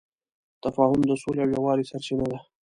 [0.63, 2.37] تفاهم د سولې او یووالي سرچینه ده.